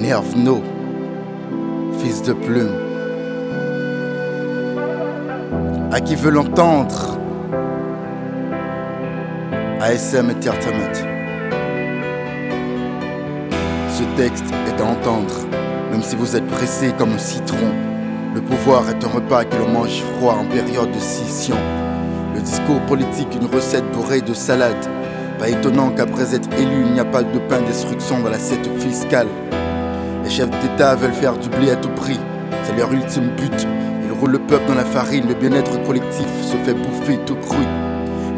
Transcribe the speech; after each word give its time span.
Nervno, 0.00 0.62
fils 1.98 2.22
de 2.22 2.32
plume. 2.32 2.72
À 5.92 6.00
qui 6.00 6.14
veut 6.14 6.30
l'entendre? 6.30 7.18
ASM 9.82 10.30
Entertainment. 10.30 10.94
Ce 13.90 14.02
texte 14.16 14.46
est 14.68 14.80
à 14.80 14.86
entendre, 14.86 15.34
même 15.90 16.02
si 16.02 16.16
vous 16.16 16.34
êtes 16.34 16.46
pressé 16.46 16.94
comme 16.96 17.12
un 17.12 17.18
citron. 17.18 17.68
Le 18.34 18.40
pouvoir 18.40 18.88
est 18.88 19.04
un 19.04 19.08
repas 19.08 19.44
que 19.44 19.56
l'on 19.56 19.68
mange 19.68 20.02
froid 20.16 20.38
en 20.40 20.46
période 20.46 20.92
de 20.92 20.98
scission. 20.98 21.56
Le 22.34 22.40
discours 22.40 22.80
politique, 22.88 23.34
une 23.38 23.54
recette 23.54 23.84
bourrée 23.92 24.22
de 24.22 24.32
salade. 24.32 24.86
Pas 25.38 25.50
étonnant 25.50 25.90
qu'après 25.90 26.34
être 26.34 26.48
élu, 26.58 26.84
il 26.86 26.92
n'y 26.94 27.00
a 27.00 27.04
pas 27.04 27.22
de 27.22 27.38
pain 27.50 27.60
d'instruction 27.60 28.20
dans 28.20 28.30
l'assiette 28.30 28.66
fiscale. 28.78 29.28
Les 30.30 30.36
chefs 30.36 30.60
d'État 30.60 30.94
veulent 30.94 31.12
faire 31.12 31.36
du 31.36 31.48
blé 31.48 31.72
à 31.72 31.76
tout 31.76 31.88
prix. 31.88 32.20
C'est 32.62 32.76
leur 32.76 32.92
ultime 32.92 33.30
but. 33.30 33.66
Ils 34.04 34.12
roulent 34.12 34.30
le 34.30 34.38
peuple 34.38 34.64
dans 34.68 34.76
la 34.76 34.84
farine, 34.84 35.26
le 35.26 35.34
bien-être 35.34 35.84
collectif 35.84 36.28
se 36.44 36.56
fait 36.58 36.72
bouffer 36.72 37.18
tout 37.26 37.34
cru. 37.34 37.64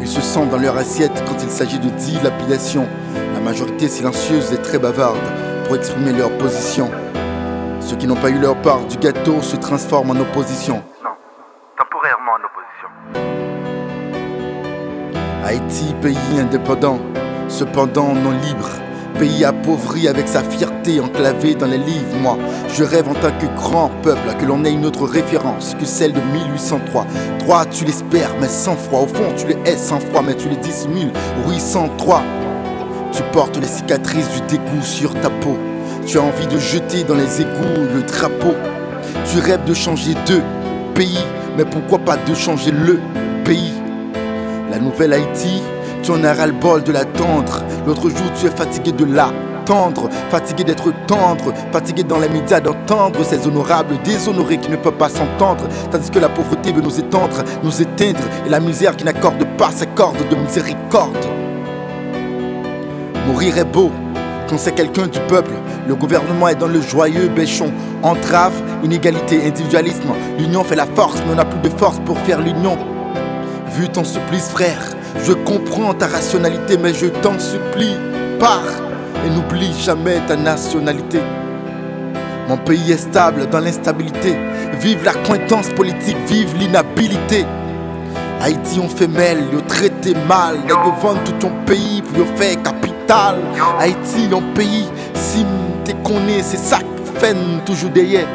Ils 0.01 0.07
se 0.07 0.19
sentent 0.19 0.49
dans 0.49 0.57
leur 0.57 0.75
assiette 0.75 1.23
quand 1.27 1.35
il 1.43 1.51
s'agit 1.51 1.77
de 1.77 1.89
dilapidation. 1.89 2.87
La 3.35 3.41
majorité 3.41 3.87
silencieuse 3.87 4.51
est 4.53 4.63
très 4.63 4.79
bavarde 4.79 5.19
pour 5.65 5.75
exprimer 5.75 6.13
leur 6.13 6.35
position. 6.39 6.89
Ceux 7.79 7.95
qui 7.95 8.07
n'ont 8.07 8.15
pas 8.15 8.31
eu 8.31 8.39
leur 8.39 8.55
part 8.55 8.83
du 8.85 8.97
gâteau 8.97 9.43
se 9.43 9.55
transforment 9.55 10.17
en 10.17 10.19
opposition. 10.19 10.81
Non, 11.03 11.11
temporairement 11.77 12.31
en 12.31 12.41
opposition. 12.43 12.89
Haïti, 15.45 15.93
pays 16.01 16.39
indépendant, 16.39 16.97
cependant 17.49 18.15
non 18.15 18.31
libre. 18.31 18.82
Pays 19.19 19.45
appauvri 19.45 20.07
avec 20.07 20.27
sa 20.27 20.41
fierté 20.41 20.99
enclavée 20.99 21.55
dans 21.55 21.67
les 21.67 21.77
livres. 21.77 22.17
Moi, 22.21 22.37
je 22.73 22.83
rêve 22.83 23.07
en 23.07 23.13
tant 23.13 23.31
que 23.31 23.45
grand 23.55 23.89
peuple 24.01 24.35
que 24.39 24.45
l'on 24.45 24.65
ait 24.65 24.71
une 24.71 24.85
autre 24.85 25.05
référence 25.05 25.75
que 25.79 25.85
celle 25.85 26.13
de 26.13 26.19
1803. 26.19 27.05
Droit, 27.39 27.65
tu 27.65 27.85
l'espères, 27.85 28.35
mais 28.41 28.47
sans 28.47 28.75
froid. 28.75 29.01
Au 29.01 29.07
fond, 29.07 29.33
tu 29.37 29.47
le 29.47 29.55
hais 29.65 29.77
sans 29.77 29.99
froid, 29.99 30.23
mais 30.25 30.35
tu 30.35 30.49
les 30.49 30.57
dissimules. 30.57 31.11
Oui, 31.47 31.59
sans 31.59 31.89
trois. 31.97 32.23
Tu 33.11 33.21
portes 33.31 33.57
les 33.57 33.67
cicatrices 33.67 34.29
du 34.29 34.41
dégoût 34.47 34.81
sur 34.81 35.13
ta 35.13 35.29
peau. 35.29 35.57
Tu 36.05 36.17
as 36.17 36.21
envie 36.21 36.47
de 36.47 36.57
jeter 36.57 37.03
dans 37.03 37.15
les 37.15 37.41
égouts 37.41 37.87
le 37.93 38.01
drapeau. 38.01 38.55
Tu 39.31 39.39
rêves 39.39 39.63
de 39.65 39.73
changer 39.73 40.15
de 40.25 40.41
pays, 40.95 41.23
mais 41.55 41.65
pourquoi 41.65 41.99
pas 41.99 42.17
de 42.17 42.33
changer 42.33 42.71
le 42.71 42.99
pays? 43.45 43.73
La 44.71 44.79
nouvelle 44.79 45.13
Haïti, 45.13 45.61
tu 46.03 46.11
en 46.11 46.23
as 46.23 46.33
ras-le-bol 46.33 46.83
de 46.83 46.91
l'attendre. 46.91 47.63
L'autre 47.87 48.09
jour, 48.09 48.31
tu 48.39 48.45
es 48.45 48.49
fatigué 48.49 48.91
de 48.91 49.05
l'attendre, 49.05 50.09
fatigué 50.29 50.65
d'être 50.65 50.91
tendre, 51.07 51.53
fatigué 51.71 52.03
dans 52.03 52.19
les 52.19 52.27
médias 52.27 52.59
d'entendre 52.59 53.23
ces 53.23 53.47
honorables 53.47 53.95
déshonorés 54.03 54.57
qui 54.57 54.69
ne 54.69 54.75
peuvent 54.75 54.93
pas 54.97 55.09
s'entendre, 55.09 55.63
tandis 55.89 56.11
que 56.11 56.19
la 56.19 56.29
pauvreté 56.29 56.73
veut 56.73 56.81
nous 56.81 56.99
étendre, 56.99 57.43
nous 57.63 57.81
éteindre, 57.81 58.19
et 58.45 58.49
la 58.49 58.59
misère 58.59 58.97
qui 58.97 59.05
n'accorde 59.05 59.45
pas 59.57 59.71
sa 59.71 59.85
corde 59.85 60.17
de 60.29 60.35
miséricorde. 60.35 61.25
Mourir 63.25 63.57
est 63.57 63.63
beau 63.63 63.89
quand 64.49 64.57
c'est 64.57 64.73
quelqu'un 64.73 65.07
du 65.07 65.19
peuple. 65.21 65.53
Le 65.87 65.95
gouvernement 65.95 66.49
est 66.49 66.55
dans 66.55 66.67
le 66.67 66.81
joyeux 66.81 67.29
béchon. 67.29 67.71
Entrave, 68.03 68.53
inégalité, 68.83 69.45
individualisme. 69.45 70.09
L'union 70.37 70.65
fait 70.65 70.75
la 70.75 70.85
force, 70.85 71.21
mais 71.25 71.31
on 71.31 71.35
n'a 71.35 71.45
plus 71.45 71.69
de 71.69 71.73
force 71.77 71.99
pour 72.05 72.17
faire 72.19 72.41
l'union. 72.41 72.77
Vu 73.75 73.87
ton 73.87 74.03
supplice, 74.03 74.49
frère, 74.49 74.93
je 75.21 75.33
comprends 75.33 75.93
ta 75.93 76.07
rationalité, 76.07 76.77
mais 76.77 76.93
je 76.93 77.07
t'en 77.07 77.37
supplie, 77.39 77.95
pars 78.39 78.61
et 79.25 79.29
n'oublie 79.29 79.73
jamais 79.79 80.19
ta 80.27 80.35
nationalité. 80.35 81.19
Mon 82.49 82.57
pays 82.57 82.91
est 82.91 82.97
stable 82.97 83.47
dans 83.49 83.59
l'instabilité. 83.59 84.35
Vive 84.79 85.03
la 85.05 85.13
cointance 85.13 85.69
politique, 85.69 86.17
vive 86.27 86.53
l'inhabilité. 86.59 87.45
Haïti, 88.41 88.79
on 88.83 88.89
fait 88.89 89.07
mêle, 89.07 89.43
yo 89.53 89.61
traité 89.61 90.13
mal. 90.27 90.57
Yo 90.67 90.75
vendre 91.01 91.23
tout 91.23 91.31
ton 91.39 91.51
pays, 91.65 92.01
puis 92.01 92.19
yo 92.19 92.25
capital. 92.61 93.37
Haïti, 93.79 94.27
un 94.33 94.53
pays, 94.53 94.89
si 95.13 95.45
t'es 95.85 95.95
connais, 96.03 96.41
c'est 96.41 96.57
ça 96.57 96.79
fait 97.15 97.35
toujours 97.65 97.91
derrière. 97.91 98.27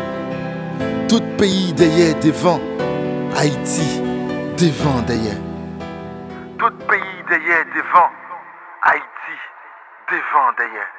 Tout 1.09 1.23
pays 1.37 1.75
derrière, 1.75 2.15
devant. 2.25 2.61
Haïti, 3.37 4.01
devant 4.59 5.03
derrière. 5.07 5.48
Tout 6.59 6.71
pays 6.89 7.25
derrière, 7.29 7.65
devant. 7.67 8.11
Haïti, 8.83 9.39
devant 10.11 10.53
derrière. 10.59 10.98